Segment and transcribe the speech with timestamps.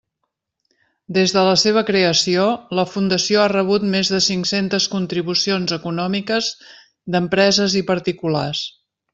[1.17, 2.45] Des de la seva creació,
[2.79, 6.51] la fundació ha rebut més de cinc-centes contribucions econòmiques
[7.17, 8.69] d'empreses i particulars.